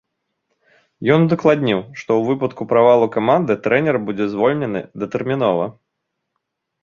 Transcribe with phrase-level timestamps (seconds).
[1.15, 5.65] Ён удакладніў, што ў выпадку правалу каманды трэнер будзе звольнены датэрмінова.